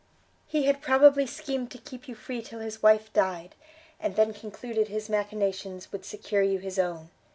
[0.47, 3.53] he had probably schemed to keep you free till his wife died,
[3.99, 7.11] and then concluded his machinations would secure you his own.